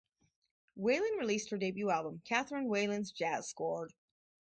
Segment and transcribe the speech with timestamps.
[0.77, 3.91] Whalen released her debut album, "Katharine Whalen's Jazz Squard".